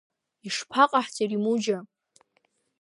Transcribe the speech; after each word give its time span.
Ишԥаҟаҳҵари, 0.47 1.37
Муџьа? 1.43 1.79